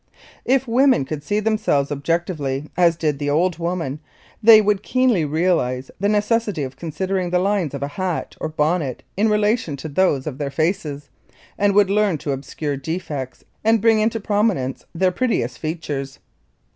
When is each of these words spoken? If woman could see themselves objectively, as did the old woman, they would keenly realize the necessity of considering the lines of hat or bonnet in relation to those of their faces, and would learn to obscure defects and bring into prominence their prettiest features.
If 0.45 0.67
woman 0.67 1.05
could 1.05 1.21
see 1.23 1.39
themselves 1.39 1.91
objectively, 1.91 2.71
as 2.75 2.95
did 2.95 3.19
the 3.19 3.29
old 3.29 3.59
woman, 3.59 3.99
they 4.41 4.59
would 4.59 4.81
keenly 4.81 5.25
realize 5.25 5.91
the 5.99 6.09
necessity 6.09 6.63
of 6.63 6.75
considering 6.75 7.29
the 7.29 7.37
lines 7.37 7.75
of 7.75 7.83
hat 7.83 8.35
or 8.41 8.49
bonnet 8.49 9.03
in 9.15 9.29
relation 9.29 9.77
to 9.77 9.87
those 9.87 10.25
of 10.25 10.39
their 10.39 10.49
faces, 10.49 11.09
and 11.55 11.75
would 11.75 11.91
learn 11.91 12.17
to 12.17 12.31
obscure 12.31 12.77
defects 12.77 13.43
and 13.63 13.79
bring 13.79 13.99
into 13.99 14.19
prominence 14.19 14.85
their 14.95 15.11
prettiest 15.11 15.59
features. 15.59 16.17